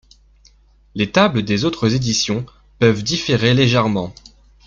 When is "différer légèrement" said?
3.03-4.15